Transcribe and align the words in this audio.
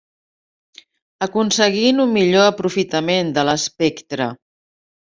Aconseguint 1.25 2.05
un 2.05 2.15
millor 2.17 2.49
aprofitament 2.55 3.33
de 3.39 3.47
l'espectre. 3.51 4.33